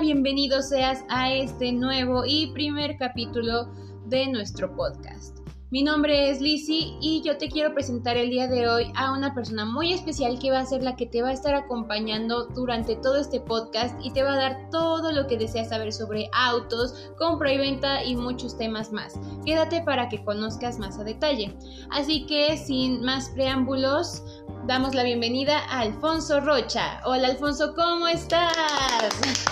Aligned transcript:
Bienvenido 0.00 0.62
seas 0.62 1.04
a 1.08 1.32
este 1.32 1.72
nuevo 1.72 2.24
y 2.24 2.52
primer 2.52 2.96
capítulo 2.98 3.72
de 4.06 4.28
nuestro 4.28 4.76
podcast. 4.76 5.37
Mi 5.70 5.82
nombre 5.82 6.30
es 6.30 6.40
Lizzy 6.40 6.96
y 6.98 7.20
yo 7.22 7.36
te 7.36 7.50
quiero 7.50 7.74
presentar 7.74 8.16
el 8.16 8.30
día 8.30 8.48
de 8.48 8.70
hoy 8.70 8.90
a 8.96 9.12
una 9.12 9.34
persona 9.34 9.66
muy 9.66 9.92
especial 9.92 10.38
que 10.38 10.50
va 10.50 10.60
a 10.60 10.66
ser 10.66 10.82
la 10.82 10.96
que 10.96 11.04
te 11.04 11.20
va 11.20 11.28
a 11.28 11.34
estar 11.34 11.54
acompañando 11.54 12.46
durante 12.46 12.96
todo 12.96 13.16
este 13.16 13.38
podcast 13.38 13.94
y 14.02 14.10
te 14.10 14.22
va 14.22 14.32
a 14.32 14.36
dar 14.36 14.70
todo 14.70 15.12
lo 15.12 15.26
que 15.26 15.36
deseas 15.36 15.68
saber 15.68 15.92
sobre 15.92 16.30
autos, 16.32 17.10
compra 17.18 17.52
y 17.52 17.58
venta 17.58 18.02
y 18.02 18.16
muchos 18.16 18.56
temas 18.56 18.92
más. 18.92 19.20
Quédate 19.44 19.82
para 19.82 20.08
que 20.08 20.24
conozcas 20.24 20.78
más 20.78 20.98
a 20.98 21.04
detalle. 21.04 21.54
Así 21.90 22.24
que 22.24 22.56
sin 22.56 23.02
más 23.02 23.28
preámbulos, 23.28 24.22
damos 24.66 24.94
la 24.94 25.02
bienvenida 25.02 25.58
a 25.68 25.80
Alfonso 25.80 26.40
Rocha. 26.40 27.02
Hola 27.04 27.28
Alfonso, 27.28 27.74
¿cómo 27.74 28.08
estás? 28.08 28.54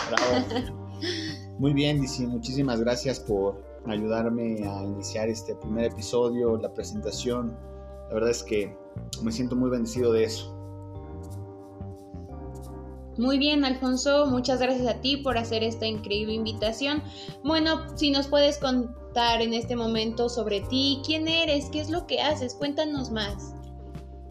Bravo. 0.09 0.47
Muy 1.59 1.75
bien, 1.75 2.01
Lizzy, 2.01 2.27
muchísimas 2.27 2.81
gracias 2.81 3.21
por 3.21 3.76
ayudarme 3.91 4.67
a 4.67 4.85
iniciar 4.85 5.29
este 5.29 5.55
primer 5.57 5.87
episodio, 5.87 6.57
la 6.57 6.73
presentación. 6.73 7.57
La 8.09 8.15
verdad 8.15 8.31
es 8.31 8.43
que 8.43 8.77
me 9.23 9.33
siento 9.33 9.57
muy 9.57 9.71
bendecido 9.71 10.13
de 10.13 10.25
eso. 10.25 10.53
Muy 13.19 13.39
bien, 13.39 13.65
Alfonso, 13.65 14.27
muchas 14.27 14.61
gracias 14.61 14.87
a 14.87 15.01
ti 15.01 15.17
por 15.17 15.39
hacer 15.39 15.63
esta 15.63 15.87
increíble 15.87 16.35
invitación. 16.35 17.03
Bueno, 17.45 17.97
si 17.97 18.11
nos 18.11 18.29
puedes 18.29 18.59
contar 18.59 19.41
en 19.41 19.55
este 19.55 19.75
momento 19.75 20.29
sobre 20.29 20.61
ti, 20.61 21.01
quién 21.05 21.27
eres, 21.27 21.71
qué 21.71 21.81
es 21.81 21.89
lo 21.89 22.07
que 22.07 22.21
haces, 22.21 22.55
cuéntanos 22.55 23.11
más. 23.11 23.55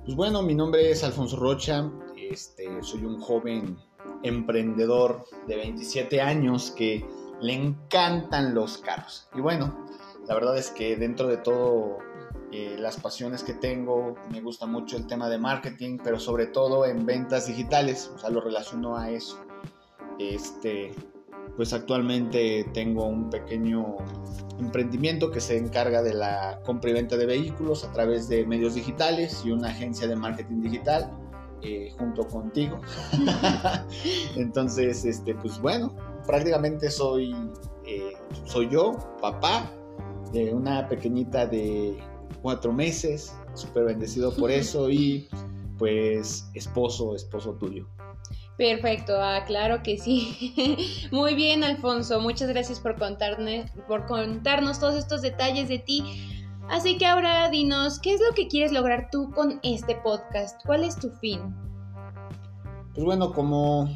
Pues 0.06 0.16
bueno, 0.16 0.44
mi 0.44 0.54
nombre 0.54 0.92
es 0.92 1.04
Alfonso 1.04 1.36
Rocha, 1.36 1.92
este, 2.30 2.68
soy 2.84 3.06
un 3.06 3.20
joven 3.20 3.76
emprendedor 4.22 5.24
de 5.48 5.56
27 5.56 6.22
años 6.22 6.70
que 6.72 7.04
le 7.42 7.54
encantan 7.54 8.54
los 8.54 8.78
carros. 8.80 9.28
Y 9.34 9.42
bueno, 9.42 9.86
la 10.28 10.34
verdad 10.36 10.58
es 10.58 10.70
que 10.72 10.96
dentro 10.96 11.28
de 11.28 11.38
todo 11.38 11.98
eh, 12.52 12.78
las 12.80 12.98
pasiones 12.98 13.44
que 13.44 13.54
tengo, 13.54 14.16
me 14.32 14.42
gusta 14.42 14.66
mucho 14.66 14.98
el 14.98 15.08
tema 15.08 15.30
de 15.30 15.38
marketing, 15.38 15.98
pero 16.04 16.20
sobre 16.20 16.48
todo 16.48 16.86
en 16.86 17.06
ventas 17.06 17.48
digitales, 17.48 18.12
o 18.16 18.18
sea, 18.18 18.30
lo 18.30 18.42
relaciono 18.42 18.98
a 18.98 19.10
eso. 19.10 19.40
Este, 20.20 20.94
pues 21.56 21.74
actualmente 21.74 22.70
tengo 22.74 23.06
un 23.06 23.30
pequeño 23.30 23.98
emprendimiento 24.60 25.32
que 25.32 25.42
se 25.42 25.58
encarga 25.58 26.02
de 26.02 26.14
la 26.14 26.62
compra 26.64 26.92
y 26.92 26.94
venta 26.94 27.18
de 27.18 27.26
vehículos 27.26 27.84
a 27.84 27.92
través 27.92 28.30
de 28.30 28.46
medios 28.46 28.76
digitales 28.76 29.44
y 29.46 29.52
una 29.52 29.70
agencia 29.70 30.08
de 30.08 30.16
marketing 30.16 30.62
digital 30.62 31.12
eh, 31.62 31.94
junto 31.98 32.28
contigo. 32.28 32.80
Entonces, 34.36 35.04
este, 35.04 35.36
pues 35.36 35.60
bueno, 35.60 35.94
prácticamente 36.26 36.90
soy, 36.90 37.36
eh, 37.86 38.14
soy 38.46 38.70
yo, 38.70 38.94
papá 39.22 39.72
de 40.32 40.54
una 40.54 40.88
pequeñita 40.88 41.46
de 41.46 41.98
cuatro 42.42 42.74
meses, 42.74 43.36
súper 43.54 43.86
bendecido 43.86 44.34
por 44.36 44.52
eso 44.52 44.90
y 44.90 45.28
pues 45.78 46.50
esposo, 46.54 47.16
esposo 47.16 47.54
tuyo. 47.54 47.88
Perfecto, 48.58 49.14
ah, 49.18 49.44
claro 49.46 49.84
que 49.84 49.98
sí. 49.98 51.08
Muy 51.12 51.36
bien, 51.36 51.64
Alfonso, 51.64 52.22
muchas 52.22 52.48
gracias 52.50 52.80
por, 52.80 52.98
contarme, 52.98 53.66
por 53.88 54.06
contarnos 54.06 54.80
todos 54.80 54.96
estos 54.96 55.22
detalles 55.22 55.68
de 55.68 55.80
ti. 55.80 56.04
Así 56.70 56.98
que 56.98 57.06
ahora 57.06 57.50
dinos, 57.50 58.00
¿qué 58.00 58.14
es 58.14 58.22
lo 58.22 58.34
que 58.34 58.48
quieres 58.48 58.72
lograr 58.72 59.10
tú 59.12 59.30
con 59.32 59.60
este 59.62 59.96
podcast? 59.98 60.60
¿Cuál 60.66 60.84
es 60.84 60.96
tu 60.96 61.12
fin? 61.12 61.54
Pues 62.94 63.04
bueno, 63.04 63.34
como 63.34 63.90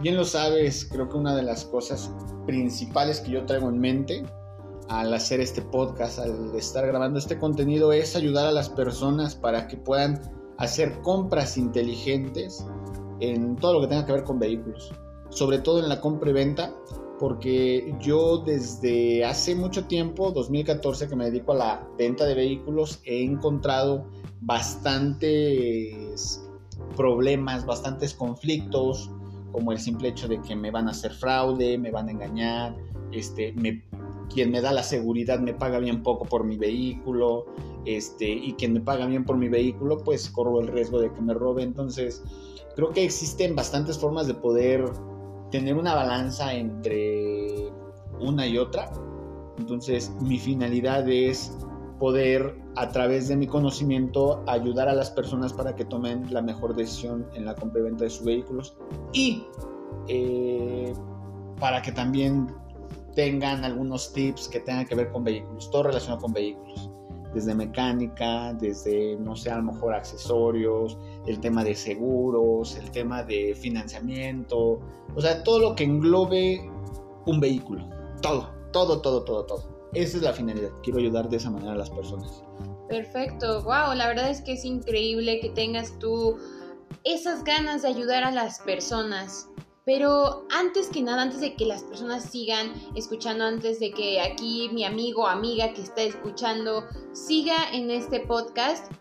bien 0.00 0.16
lo 0.16 0.24
sabes, 0.24 0.88
creo 0.90 1.08
que 1.08 1.16
una 1.16 1.34
de 1.34 1.42
las 1.42 1.64
cosas 1.64 2.10
principales 2.46 3.20
que 3.20 3.32
yo 3.32 3.44
traigo 3.44 3.68
en 3.68 3.78
mente 3.78 4.24
al 4.88 5.12
hacer 5.14 5.40
este 5.40 5.62
podcast, 5.62 6.18
al 6.18 6.54
estar 6.56 6.86
grabando 6.86 7.18
este 7.18 7.38
contenido, 7.38 7.92
es 7.92 8.16
ayudar 8.16 8.46
a 8.46 8.52
las 8.52 8.68
personas 8.68 9.34
para 9.34 9.68
que 9.68 9.76
puedan 9.76 10.20
hacer 10.58 11.00
compras 11.02 11.56
inteligentes 11.56 12.66
en 13.20 13.56
todo 13.56 13.74
lo 13.74 13.80
que 13.82 13.88
tenga 13.88 14.04
que 14.04 14.12
ver 14.12 14.24
con 14.24 14.38
vehículos, 14.38 14.92
sobre 15.30 15.58
todo 15.58 15.80
en 15.80 15.88
la 15.88 16.00
compra 16.00 16.30
y 16.30 16.32
venta, 16.32 16.74
porque 17.18 17.94
yo 18.00 18.38
desde 18.38 19.24
hace 19.24 19.54
mucho 19.54 19.86
tiempo, 19.86 20.32
2014, 20.32 21.08
que 21.08 21.16
me 21.16 21.26
dedico 21.26 21.52
a 21.52 21.56
la 21.56 21.88
venta 21.96 22.26
de 22.26 22.34
vehículos, 22.34 23.00
he 23.04 23.22
encontrado 23.22 24.04
bastantes 24.40 26.42
problemas, 26.96 27.64
bastantes 27.64 28.12
conflictos, 28.12 29.08
como 29.52 29.72
el 29.72 29.78
simple 29.78 30.08
hecho 30.08 30.28
de 30.28 30.40
que 30.40 30.56
me 30.56 30.70
van 30.70 30.88
a 30.88 30.92
hacer 30.92 31.12
fraude, 31.12 31.78
me 31.78 31.90
van 31.90 32.08
a 32.08 32.12
engañar, 32.12 32.76
este, 33.12 33.52
me, 33.52 33.84
quien 34.32 34.50
me 34.50 34.60
da 34.60 34.72
la 34.72 34.82
seguridad 34.82 35.38
me 35.38 35.54
paga 35.54 35.78
bien 35.78 36.02
poco 36.02 36.24
por 36.24 36.44
mi 36.44 36.56
vehículo, 36.56 37.46
este, 37.84 38.28
y 38.28 38.54
quien 38.54 38.72
me 38.72 38.80
paga 38.80 39.06
bien 39.06 39.24
por 39.24 39.36
mi 39.36 39.48
vehículo, 39.48 39.98
pues 39.98 40.30
corro 40.30 40.60
el 40.60 40.68
riesgo 40.68 41.00
de 41.00 41.12
que 41.12 41.20
me 41.20 41.34
robe. 41.34 41.62
Entonces, 41.62 42.22
creo 42.74 42.90
que 42.90 43.04
existen 43.04 43.54
bastantes 43.54 43.98
formas 43.98 44.26
de 44.26 44.34
poder 44.34 44.84
tener 45.50 45.76
una 45.76 45.94
balanza 45.94 46.54
entre 46.54 47.70
una 48.20 48.46
y 48.46 48.58
otra. 48.58 48.90
Entonces, 49.58 50.12
mi 50.20 50.38
finalidad 50.38 51.08
es 51.08 51.56
poder 52.02 52.58
a 52.74 52.88
través 52.88 53.28
de 53.28 53.36
mi 53.36 53.46
conocimiento 53.46 54.42
ayudar 54.48 54.88
a 54.88 54.92
las 54.92 55.08
personas 55.08 55.52
para 55.52 55.76
que 55.76 55.84
tomen 55.84 56.34
la 56.34 56.42
mejor 56.42 56.74
decisión 56.74 57.28
en 57.34 57.44
la 57.44 57.54
compra 57.54 57.78
y 57.78 57.84
venta 57.84 58.02
de 58.02 58.10
sus 58.10 58.24
vehículos. 58.26 58.76
Y 59.12 59.46
eh, 60.08 60.92
para 61.60 61.80
que 61.80 61.92
también 61.92 62.48
tengan 63.14 63.64
algunos 63.64 64.12
tips 64.12 64.48
que 64.48 64.58
tengan 64.58 64.84
que 64.84 64.96
ver 64.96 65.12
con 65.12 65.22
vehículos, 65.22 65.70
todo 65.70 65.84
relacionado 65.84 66.22
con 66.22 66.32
vehículos, 66.32 66.90
desde 67.34 67.54
mecánica, 67.54 68.52
desde, 68.54 69.16
no 69.20 69.36
sé, 69.36 69.52
a 69.52 69.58
lo 69.58 69.72
mejor 69.72 69.94
accesorios, 69.94 70.98
el 71.28 71.38
tema 71.38 71.62
de 71.62 71.76
seguros, 71.76 72.76
el 72.78 72.90
tema 72.90 73.22
de 73.22 73.54
financiamiento, 73.54 74.80
o 75.14 75.20
sea, 75.20 75.44
todo 75.44 75.60
lo 75.60 75.76
que 75.76 75.84
englobe 75.84 76.68
un 77.26 77.38
vehículo, 77.38 77.88
todo, 78.20 78.50
todo, 78.72 79.00
todo, 79.00 79.22
todo, 79.22 79.46
todo. 79.46 79.71
Esa 79.94 80.16
es 80.16 80.22
la 80.22 80.32
finalidad. 80.32 80.70
Quiero 80.82 80.98
ayudar 80.98 81.28
de 81.28 81.36
esa 81.36 81.50
manera 81.50 81.72
a 81.72 81.76
las 81.76 81.90
personas. 81.90 82.42
Perfecto. 82.88 83.62
Wow, 83.62 83.94
la 83.94 84.08
verdad 84.08 84.30
es 84.30 84.40
que 84.40 84.52
es 84.52 84.64
increíble 84.64 85.40
que 85.40 85.50
tengas 85.50 85.98
tú 85.98 86.38
esas 87.04 87.44
ganas 87.44 87.82
de 87.82 87.88
ayudar 87.88 88.24
a 88.24 88.30
las 88.30 88.60
personas. 88.60 89.48
Pero 89.84 90.46
antes 90.50 90.88
que 90.88 91.02
nada, 91.02 91.22
antes 91.22 91.40
de 91.40 91.56
que 91.56 91.66
las 91.66 91.82
personas 91.82 92.24
sigan 92.24 92.72
escuchando, 92.94 93.44
antes 93.44 93.80
de 93.80 93.90
que 93.90 94.20
aquí 94.20 94.70
mi 94.72 94.84
amigo 94.84 95.24
o 95.24 95.26
amiga 95.26 95.72
que 95.74 95.82
está 95.82 96.02
escuchando 96.02 96.84
siga 97.12 97.56
en 97.72 97.90
este 97.90 98.20
podcast, 98.20 98.92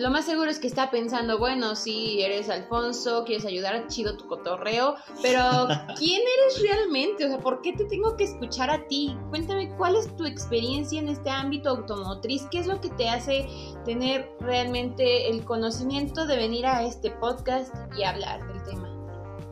lo 0.00 0.10
más 0.10 0.24
seguro 0.24 0.50
es 0.50 0.58
que 0.58 0.66
está 0.66 0.90
pensando, 0.90 1.38
bueno, 1.38 1.76
sí, 1.76 2.22
eres 2.22 2.48
Alfonso, 2.48 3.22
quieres 3.26 3.44
ayudar, 3.44 3.86
chido 3.88 4.16
tu 4.16 4.26
cotorreo, 4.26 4.94
pero 5.20 5.42
¿quién 5.98 6.22
eres 6.22 6.62
realmente? 6.62 7.26
O 7.26 7.28
sea, 7.28 7.38
¿por 7.38 7.60
qué 7.60 7.74
te 7.74 7.84
tengo 7.84 8.16
que 8.16 8.24
escuchar 8.24 8.70
a 8.70 8.86
ti? 8.86 9.14
Cuéntame 9.28 9.68
cuál 9.76 9.96
es 9.96 10.16
tu 10.16 10.24
experiencia 10.24 10.98
en 10.98 11.08
este 11.08 11.28
ámbito 11.28 11.68
automotriz, 11.68 12.46
qué 12.50 12.60
es 12.60 12.66
lo 12.66 12.80
que 12.80 12.88
te 12.90 13.10
hace 13.10 13.46
tener 13.84 14.30
realmente 14.40 15.28
el 15.28 15.44
conocimiento 15.44 16.26
de 16.26 16.36
venir 16.36 16.64
a 16.64 16.82
este 16.82 17.10
podcast 17.10 17.74
y 17.98 18.02
hablar 18.04 18.40
del 18.50 18.62
tema. 18.64 18.88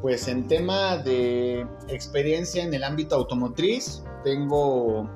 Pues 0.00 0.28
en 0.28 0.48
tema 0.48 0.96
de 0.96 1.66
experiencia 1.88 2.64
en 2.64 2.72
el 2.72 2.84
ámbito 2.84 3.16
automotriz, 3.16 4.02
tengo 4.24 5.10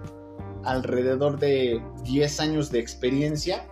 alrededor 0.65 1.39
de 1.39 1.83
10 2.05 2.41
años 2.41 2.71
de 2.71 2.81
experiencia 2.81 3.67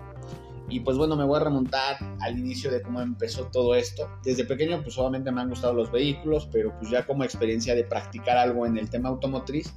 y 0.70 0.81
pues 0.81 0.97
bueno, 0.97 1.17
me 1.17 1.25
voy 1.25 1.40
a 1.40 1.44
remontar 1.44 1.96
al 2.20 2.38
inicio 2.38 2.70
de 2.70 2.81
cómo 2.81 3.00
empezó 3.00 3.46
todo 3.46 3.75
esto. 3.75 4.08
Desde 4.22 4.44
pequeño 4.44 4.81
pues 4.82 4.96
obviamente 4.99 5.32
me 5.32 5.40
han 5.40 5.49
gustado 5.50 5.75
los 5.75 5.90
vehículos, 5.90 6.49
pero 6.50 6.72
pues 6.78 6.90
ya 6.90 7.05
como 7.05 7.25
experiencia 7.25 7.75
de 7.75 7.84
practicar 7.84 8.38
algo 8.38 8.64
en 8.67 8.78
el 8.78 8.88
tema 8.88 9.08
automotriz, 9.08 9.75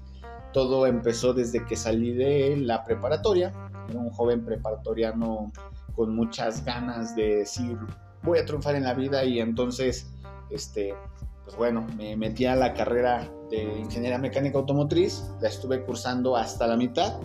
todo 0.53 0.85
empezó 0.85 1.33
desde 1.33 1.65
que 1.65 1.75
salí 1.75 2.13
de 2.13 2.55
la 2.57 2.83
preparatoria. 2.85 3.51
Era 3.89 3.99
un 3.99 4.11
joven 4.11 4.45
preparatoriano 4.45 5.51
con 5.95 6.15
muchas 6.15 6.63
ganas 6.63 7.15
de 7.15 7.37
decir, 7.37 7.77
voy 8.21 8.39
a 8.39 8.45
triunfar 8.45 8.75
en 8.75 8.83
la 8.83 8.93
vida 8.93 9.25
y 9.25 9.39
entonces, 9.39 10.07
este, 10.51 10.93
pues 11.43 11.57
bueno, 11.57 11.85
me 11.97 12.15
metí 12.15 12.45
a 12.45 12.55
la 12.55 12.73
carrera 12.73 13.29
de 13.49 13.79
ingeniería 13.79 14.19
mecánica 14.19 14.59
automotriz, 14.59 15.31
la 15.41 15.49
estuve 15.49 15.83
cursando 15.83 16.37
hasta 16.37 16.67
la 16.67 16.77
mitad 16.77 17.19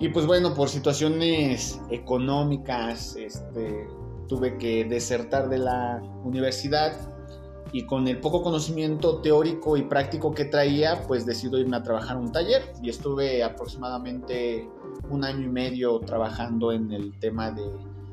y 0.00 0.08
pues 0.08 0.26
bueno, 0.26 0.54
por 0.54 0.68
situaciones 0.68 1.80
económicas, 1.90 3.16
este, 3.16 3.86
tuve 4.28 4.58
que 4.58 4.84
desertar 4.84 5.48
de 5.48 5.58
la 5.58 6.02
universidad 6.24 6.92
y 7.72 7.86
con 7.86 8.06
el 8.06 8.20
poco 8.20 8.42
conocimiento 8.42 9.20
teórico 9.20 9.76
y 9.76 9.82
práctico 9.82 10.32
que 10.32 10.44
traía, 10.44 11.02
pues 11.08 11.26
decido 11.26 11.58
irme 11.58 11.76
a 11.76 11.82
trabajar 11.82 12.16
en 12.16 12.24
un 12.24 12.32
taller 12.32 12.62
y 12.82 12.88
estuve 12.88 13.42
aproximadamente 13.42 14.68
un 15.10 15.24
año 15.24 15.42
y 15.42 15.48
medio 15.48 15.98
trabajando 16.00 16.72
en 16.72 16.92
el 16.92 17.18
tema 17.18 17.50
de 17.50 17.64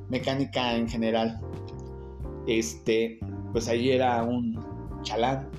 mecánica 0.10 0.76
en 0.76 0.90
general. 0.90 1.40
Este, 2.48 3.20
pues 3.52 3.68
ahí 3.68 3.92
era 3.92 4.24
un 4.24 4.60
chalán, 5.04 5.50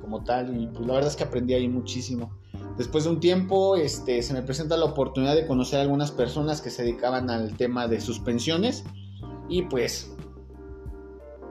como 0.00 0.24
tal 0.24 0.58
y 0.58 0.66
pues 0.68 0.86
la 0.86 0.94
verdad 0.94 1.10
es 1.10 1.16
que 1.16 1.24
aprendí 1.24 1.54
ahí 1.54 1.68
muchísimo. 1.68 2.39
Después 2.80 3.04
de 3.04 3.10
un 3.10 3.20
tiempo 3.20 3.76
este, 3.76 4.22
se 4.22 4.32
me 4.32 4.40
presenta 4.40 4.74
la 4.78 4.86
oportunidad 4.86 5.34
de 5.34 5.46
conocer 5.46 5.80
a 5.80 5.82
algunas 5.82 6.12
personas 6.12 6.62
que 6.62 6.70
se 6.70 6.82
dedicaban 6.82 7.28
al 7.28 7.54
tema 7.54 7.86
de 7.86 8.00
suspensiones 8.00 8.84
y 9.50 9.64
pues 9.64 10.10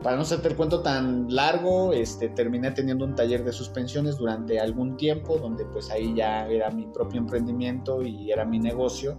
para 0.01 0.15
no 0.15 0.23
hacerte 0.23 0.47
el 0.47 0.55
cuento 0.55 0.81
tan 0.81 1.27
largo, 1.29 1.93
este, 1.93 2.29
terminé 2.29 2.71
teniendo 2.71 3.05
un 3.05 3.13
taller 3.13 3.43
de 3.43 3.51
suspensiones 3.51 4.17
durante 4.17 4.59
algún 4.59 4.97
tiempo, 4.97 5.37
donde 5.37 5.65
pues 5.65 5.91
ahí 5.91 6.15
ya 6.15 6.47
era 6.47 6.71
mi 6.71 6.87
propio 6.87 7.19
emprendimiento 7.19 8.01
y 8.01 8.31
era 8.31 8.43
mi 8.43 8.57
negocio. 8.57 9.15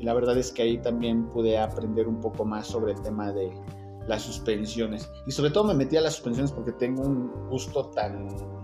Y 0.00 0.04
la 0.04 0.14
verdad 0.14 0.36
es 0.36 0.50
que 0.50 0.62
ahí 0.62 0.78
también 0.78 1.28
pude 1.28 1.58
aprender 1.58 2.08
un 2.08 2.20
poco 2.20 2.44
más 2.44 2.66
sobre 2.66 2.90
el 2.90 3.00
tema 3.02 3.30
de 3.30 3.52
las 4.08 4.22
suspensiones. 4.22 5.08
Y 5.28 5.30
sobre 5.30 5.52
todo 5.52 5.62
me 5.62 5.74
metí 5.74 5.96
a 5.96 6.00
las 6.00 6.14
suspensiones 6.14 6.50
porque 6.50 6.72
tengo 6.72 7.02
un 7.04 7.30
gusto 7.48 7.86
tan 7.90 8.61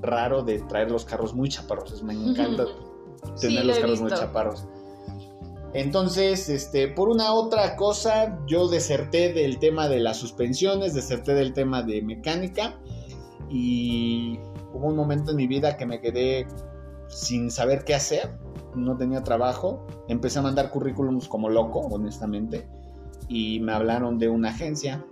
raro 0.00 0.42
de 0.42 0.60
traer 0.60 0.90
los 0.90 1.04
carros 1.04 1.34
muy 1.34 1.48
chaparros. 1.48 2.02
Me 2.02 2.14
encanta 2.14 2.64
tener 3.40 3.64
los 3.64 3.78
carros 3.78 4.00
muy 4.00 4.10
chaparros. 4.10 4.66
Entonces, 5.72 6.48
este, 6.48 6.88
por 6.88 7.08
una 7.08 7.32
otra 7.32 7.76
cosa, 7.76 8.40
yo 8.46 8.68
deserté 8.68 9.32
del 9.32 9.58
tema 9.58 9.88
de 9.88 10.00
las 10.00 10.16
suspensiones, 10.16 10.94
deserté 10.94 11.34
del 11.34 11.52
tema 11.52 11.82
de 11.82 12.02
mecánica 12.02 12.80
y 13.48 14.40
hubo 14.74 14.88
un 14.88 14.96
momento 14.96 15.30
en 15.30 15.36
mi 15.36 15.46
vida 15.46 15.76
que 15.76 15.86
me 15.86 16.00
quedé 16.00 16.48
sin 17.08 17.50
saber 17.50 17.84
qué 17.84 17.94
hacer, 17.94 18.36
no 18.74 18.96
tenía 18.96 19.22
trabajo, 19.22 19.86
empecé 20.08 20.40
a 20.40 20.42
mandar 20.42 20.70
currículums 20.70 21.28
como 21.28 21.48
loco, 21.48 21.80
honestamente, 21.80 22.68
y 23.28 23.60
me 23.60 23.72
hablaron 23.72 24.18
de 24.18 24.28
una 24.28 24.50
agencia, 24.50 25.04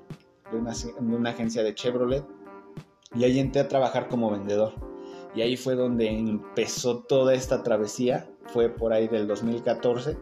de 0.51 0.59
una, 0.59 0.73
de 0.73 1.17
una 1.17 1.31
agencia 1.31 1.63
de 1.63 1.75
Chevrolet, 1.75 2.25
y 3.15 3.25
ahí 3.25 3.39
entré 3.39 3.63
a 3.63 3.69
trabajar 3.69 4.09
como 4.09 4.31
vendedor. 4.31 4.73
Y 5.35 5.43
ahí 5.43 5.57
fue 5.57 5.75
donde 5.75 6.09
empezó 6.09 7.01
toda 7.01 7.35
esta 7.35 7.63
travesía, 7.63 8.29
fue 8.47 8.69
por 8.71 8.93
ahí 8.93 9.09
del 9.09 9.27
2014 9.27 10.17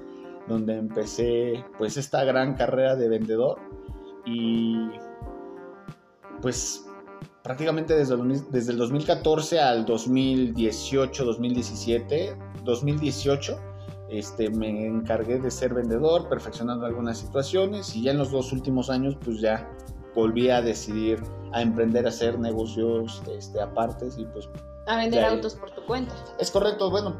donde 0.48 0.76
empecé 0.76 1.64
pues 1.78 1.96
esta 1.96 2.24
gran 2.24 2.54
carrera 2.54 2.96
de 2.96 3.08
vendedor. 3.08 3.58
Y 4.24 4.88
pues 6.40 6.86
prácticamente 7.42 7.94
desde 7.94 8.16
desde 8.50 8.72
el 8.72 8.78
2014 8.78 9.60
al 9.60 9.86
2018, 9.86 11.24
2017, 11.24 12.36
2018 12.64 13.60
este, 14.08 14.50
me 14.50 14.86
encargué 14.86 15.40
de 15.40 15.50
ser 15.50 15.74
vendedor, 15.74 16.28
perfeccionando 16.28 16.86
algunas 16.86 17.18
situaciones. 17.18 17.94
Y 17.96 18.02
ya 18.02 18.12
en 18.12 18.18
los 18.18 18.30
dos 18.30 18.52
últimos 18.52 18.90
años 18.90 19.16
pues 19.24 19.40
ya 19.40 19.68
volví 20.16 20.50
a 20.50 20.60
decidir 20.60 21.22
a 21.52 21.62
emprender 21.62 22.06
a 22.06 22.08
hacer 22.08 22.38
negocios 22.40 23.22
este, 23.30 23.60
apartes 23.60 24.18
y 24.18 24.24
pues... 24.24 24.48
A 24.88 24.96
vender 24.96 25.24
autos 25.24 25.54
por 25.54 25.70
tu 25.70 25.84
cuenta. 25.84 26.14
Es 26.38 26.50
correcto, 26.50 26.90
bueno, 26.90 27.16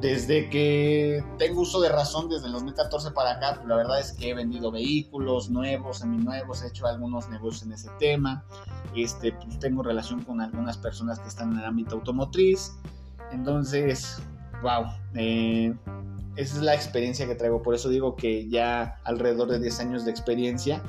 desde 0.00 0.50
que 0.50 1.24
tengo 1.38 1.62
uso 1.62 1.80
de 1.80 1.88
razón, 1.88 2.28
desde 2.28 2.46
el 2.46 2.52
2014 2.52 3.12
para 3.12 3.32
acá, 3.32 3.54
pues 3.56 3.66
la 3.66 3.76
verdad 3.76 3.98
es 3.98 4.12
que 4.12 4.30
he 4.30 4.34
vendido 4.34 4.70
vehículos 4.70 5.48
nuevos, 5.50 5.98
seminuevos, 5.98 6.62
he 6.62 6.68
hecho 6.68 6.86
algunos 6.86 7.28
negocios 7.30 7.64
en 7.64 7.72
ese 7.72 7.90
tema. 7.98 8.44
Este, 8.94 9.32
pues 9.32 9.58
tengo 9.58 9.82
relación 9.82 10.22
con 10.22 10.40
algunas 10.40 10.76
personas 10.76 11.18
que 11.18 11.28
están 11.28 11.52
en 11.52 11.60
el 11.60 11.64
ámbito 11.64 11.96
automotriz. 11.96 12.72
Entonces, 13.32 14.18
wow, 14.62 14.84
eh, 15.14 15.74
esa 16.36 16.56
es 16.56 16.62
la 16.62 16.74
experiencia 16.74 17.26
que 17.26 17.34
traigo. 17.34 17.62
Por 17.62 17.74
eso 17.74 17.88
digo 17.88 18.16
que 18.16 18.48
ya 18.48 19.00
alrededor 19.04 19.48
de 19.48 19.58
10 19.58 19.80
años 19.80 20.04
de 20.04 20.10
experiencia. 20.10 20.82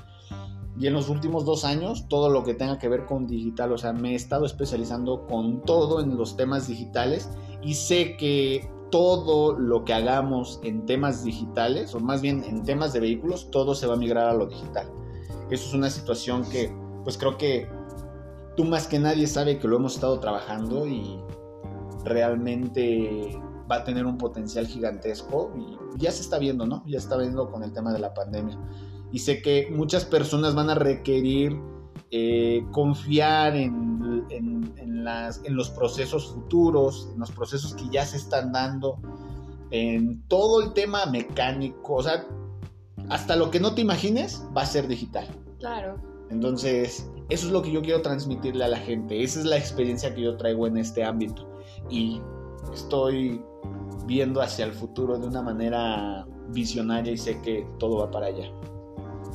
Y 0.79 0.87
en 0.87 0.93
los 0.93 1.09
últimos 1.09 1.45
dos 1.45 1.65
años, 1.65 2.07
todo 2.07 2.29
lo 2.29 2.43
que 2.43 2.53
tenga 2.53 2.77
que 2.77 2.87
ver 2.87 3.05
con 3.05 3.25
digital, 3.25 3.71
o 3.71 3.77
sea, 3.77 3.93
me 3.93 4.11
he 4.11 4.15
estado 4.15 4.45
especializando 4.45 5.25
con 5.25 5.61
todo 5.61 6.01
en 6.01 6.17
los 6.17 6.37
temas 6.37 6.67
digitales 6.67 7.29
y 7.63 7.73
sé 7.73 8.15
que 8.17 8.69
todo 8.91 9.57
lo 9.57 9.83
que 9.83 9.93
hagamos 9.93 10.59
en 10.63 10.85
temas 10.85 11.23
digitales, 11.23 11.93
o 11.95 11.99
más 11.99 12.21
bien 12.21 12.43
en 12.43 12.63
temas 12.63 12.93
de 12.93 12.99
vehículos, 12.99 13.49
todo 13.51 13.75
se 13.75 13.87
va 13.87 13.95
a 13.95 13.97
migrar 13.97 14.27
a 14.27 14.33
lo 14.33 14.45
digital. 14.45 14.87
Eso 15.49 15.67
es 15.67 15.73
una 15.73 15.89
situación 15.89 16.47
que, 16.49 16.73
pues 17.03 17.17
creo 17.17 17.37
que 17.37 17.67
tú 18.55 18.63
más 18.63 18.87
que 18.87 18.99
nadie 18.99 19.27
sabe 19.27 19.59
que 19.59 19.67
lo 19.67 19.77
hemos 19.77 19.95
estado 19.95 20.19
trabajando 20.19 20.87
y 20.87 21.19
realmente 22.03 23.39
va 23.69 23.77
a 23.77 23.83
tener 23.83 24.05
un 24.05 24.17
potencial 24.17 24.67
gigantesco 24.67 25.51
y 25.57 25.99
ya 25.99 26.11
se 26.11 26.21
está 26.21 26.39
viendo, 26.39 26.65
¿no? 26.65 26.83
Ya 26.85 26.97
está 26.97 27.17
viendo 27.17 27.49
con 27.49 27.63
el 27.63 27.73
tema 27.73 27.91
de 27.91 27.99
la 27.99 28.13
pandemia. 28.13 28.57
Y 29.11 29.19
sé 29.19 29.41
que 29.41 29.69
muchas 29.71 30.05
personas 30.05 30.53
van 30.55 30.69
a 30.69 30.75
requerir 30.75 31.57
eh, 32.11 32.65
confiar 32.71 33.55
en, 33.55 34.25
en, 34.29 35.03
las, 35.03 35.43
en 35.43 35.55
los 35.55 35.69
procesos 35.69 36.33
futuros, 36.33 37.09
en 37.13 37.19
los 37.19 37.31
procesos 37.31 37.73
que 37.73 37.83
ya 37.89 38.05
se 38.05 38.17
están 38.17 38.51
dando, 38.51 38.97
en 39.71 40.21
todo 40.27 40.61
el 40.61 40.73
tema 40.73 41.05
mecánico, 41.05 41.95
o 41.95 42.03
sea, 42.03 42.25
hasta 43.09 43.35
lo 43.35 43.51
que 43.51 43.59
no 43.59 43.75
te 43.75 43.81
imagines 43.81 44.43
va 44.55 44.61
a 44.61 44.65
ser 44.65 44.87
digital. 44.87 45.27
Claro. 45.59 45.95
Entonces, 46.29 47.09
eso 47.29 47.47
es 47.47 47.53
lo 47.53 47.61
que 47.61 47.71
yo 47.71 47.81
quiero 47.81 48.01
transmitirle 48.01 48.63
a 48.63 48.69
la 48.69 48.77
gente, 48.77 49.23
esa 49.23 49.39
es 49.39 49.45
la 49.45 49.57
experiencia 49.57 50.13
que 50.13 50.21
yo 50.21 50.37
traigo 50.37 50.67
en 50.67 50.77
este 50.77 51.03
ámbito 51.03 51.47
y 51.89 52.21
estoy 52.73 53.41
viendo 54.05 54.41
hacia 54.41 54.65
el 54.65 54.73
futuro 54.73 55.17
de 55.17 55.27
una 55.27 55.41
manera 55.41 56.25
visionaria 56.49 57.11
y 57.11 57.17
sé 57.17 57.41
que 57.41 57.67
todo 57.79 57.97
va 57.97 58.11
para 58.11 58.27
allá. 58.27 58.49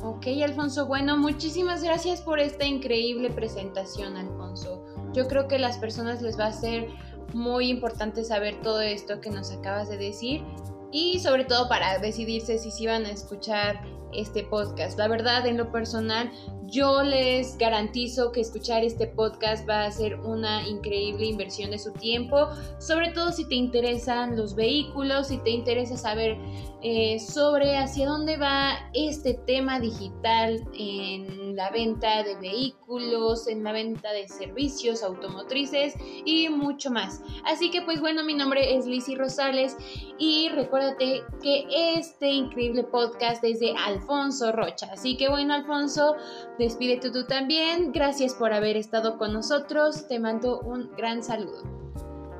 Ok, 0.05 0.27
Alfonso, 0.43 0.85
bueno, 0.85 1.15
muchísimas 1.15 1.81
gracias 1.81 2.21
por 2.21 2.37
esta 2.41 2.65
increíble 2.65 3.29
presentación, 3.29 4.17
Alfonso. 4.17 4.83
Yo 5.13 5.29
creo 5.29 5.47
que 5.47 5.55
a 5.55 5.59
las 5.59 5.77
personas 5.77 6.21
les 6.21 6.37
va 6.37 6.47
a 6.47 6.51
ser 6.51 6.89
muy 7.33 7.69
importante 7.69 8.25
saber 8.25 8.59
todo 8.61 8.81
esto 8.81 9.21
que 9.21 9.29
nos 9.29 9.51
acabas 9.51 9.87
de 9.87 9.97
decir 9.97 10.43
y 10.91 11.19
sobre 11.19 11.45
todo 11.45 11.69
para 11.69 11.99
decidirse 11.99 12.57
si 12.57 12.69
sí 12.69 12.85
van 12.85 13.05
a 13.05 13.11
escuchar 13.11 13.81
este 14.15 14.43
podcast. 14.43 14.97
La 14.97 15.07
verdad, 15.07 15.45
en 15.45 15.57
lo 15.57 15.71
personal, 15.71 16.31
yo 16.73 17.03
les 17.03 17.57
garantizo 17.57 18.31
que 18.31 18.41
escuchar 18.41 18.83
este 18.83 19.05
podcast 19.05 19.69
va 19.69 19.85
a 19.85 19.91
ser 19.91 20.19
una 20.21 20.67
increíble 20.67 21.27
inversión 21.27 21.69
de 21.69 21.77
su 21.77 21.91
tiempo, 21.91 22.47
sobre 22.79 23.11
todo 23.11 23.31
si 23.31 23.47
te 23.47 23.55
interesan 23.55 24.35
los 24.35 24.55
vehículos, 24.55 25.27
si 25.27 25.37
te 25.37 25.51
interesa 25.51 25.97
saber 25.97 26.37
eh, 26.81 27.19
sobre 27.19 27.77
hacia 27.77 28.07
dónde 28.07 28.37
va 28.37 28.89
este 28.93 29.35
tema 29.35 29.79
digital 29.79 30.67
en 30.77 31.55
la 31.55 31.69
venta 31.69 32.23
de 32.23 32.35
vehículos, 32.35 33.47
en 33.47 33.63
la 33.63 33.71
venta 33.71 34.11
de 34.11 34.27
servicios 34.27 35.03
automotrices 35.03 35.93
y 36.25 36.49
mucho 36.49 36.91
más. 36.91 37.21
Así 37.45 37.71
que 37.71 37.83
pues 37.83 38.01
bueno, 38.01 38.23
mi 38.23 38.33
nombre 38.33 38.75
es 38.75 38.85
Lizzy 38.85 39.15
Rosales 39.15 39.77
y 40.17 40.49
recuérdate 40.49 41.21
que 41.41 41.67
este 41.97 42.29
increíble 42.31 42.83
podcast 42.83 43.43
es 43.43 43.59
de 43.59 43.73
Alfonso 44.03 44.51
Rocha. 44.51 44.89
Así 44.91 45.15
que 45.17 45.29
bueno, 45.29 45.53
Alfonso, 45.53 46.15
Despídete 46.59 47.09
tú 47.09 47.25
también. 47.25 47.91
Gracias 47.91 48.33
por 48.33 48.53
haber 48.53 48.77
estado 48.77 49.17
con 49.17 49.33
nosotros. 49.33 50.07
Te 50.07 50.19
mando 50.19 50.59
un 50.59 50.91
gran 50.95 51.23
saludo. 51.23 51.63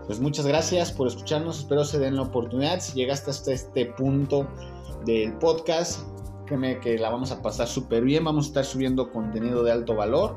Pues 0.05 0.19
muchas 0.19 0.45
gracias 0.45 0.91
por 0.91 1.07
escucharnos. 1.07 1.59
Espero 1.59 1.83
se 1.85 1.97
den 1.97 2.15
la 2.15 2.23
oportunidad. 2.23 2.79
Si 2.79 2.93
llegaste 2.93 3.31
hasta 3.31 3.53
este 3.53 3.87
punto 3.87 4.47
del 5.05 5.33
podcast, 5.37 6.01
créeme 6.45 6.79
que 6.79 6.97
la 6.97 7.09
vamos 7.09 7.31
a 7.31 7.41
pasar 7.41 7.67
súper 7.67 8.03
bien. 8.03 8.23
Vamos 8.23 8.45
a 8.45 8.47
estar 8.49 8.65
subiendo 8.65 9.11
contenido 9.11 9.63
de 9.63 9.71
alto 9.71 9.95
valor. 9.95 10.35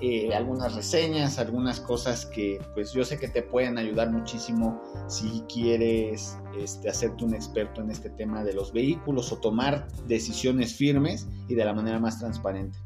Eh, 0.00 0.32
algunas 0.32 0.76
reseñas, 0.76 1.40
algunas 1.40 1.80
cosas 1.80 2.24
que 2.24 2.60
pues 2.74 2.92
yo 2.92 3.04
sé 3.04 3.18
que 3.18 3.26
te 3.26 3.42
pueden 3.42 3.78
ayudar 3.78 4.12
muchísimo 4.12 4.80
si 5.08 5.42
quieres 5.52 6.38
este, 6.56 6.88
hacerte 6.88 7.24
un 7.24 7.34
experto 7.34 7.80
en 7.80 7.90
este 7.90 8.08
tema 8.10 8.44
de 8.44 8.52
los 8.52 8.72
vehículos 8.72 9.32
o 9.32 9.38
tomar 9.38 9.88
decisiones 10.06 10.74
firmes 10.74 11.26
y 11.48 11.56
de 11.56 11.64
la 11.64 11.72
manera 11.72 11.98
más 11.98 12.20
transparente. 12.20 12.78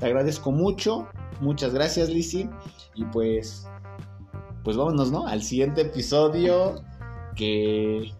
Te 0.00 0.06
agradezco 0.06 0.50
mucho. 0.50 1.08
Muchas 1.40 1.74
gracias, 1.74 2.08
Lizzy. 2.08 2.48
Y 2.94 3.04
pues, 3.06 3.66
pues 4.64 4.76
vámonos, 4.76 5.10
¿no? 5.12 5.26
Al 5.26 5.42
siguiente 5.42 5.82
episodio. 5.82 6.82
Que 7.36 8.12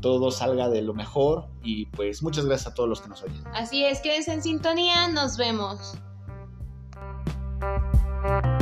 todo 0.00 0.30
salga 0.30 0.68
de 0.68 0.82
lo 0.82 0.94
mejor. 0.94 1.46
Y 1.62 1.86
pues 1.86 2.22
muchas 2.22 2.46
gracias 2.46 2.72
a 2.72 2.74
todos 2.74 2.88
los 2.88 3.00
que 3.02 3.08
nos 3.08 3.22
oyen. 3.22 3.42
Así 3.52 3.84
es, 3.84 4.00
quédense 4.00 4.32
en 4.32 4.42
sintonía. 4.42 5.08
Nos 5.08 5.36
vemos. 5.36 5.98
thank 8.28 8.44
you 8.44 8.57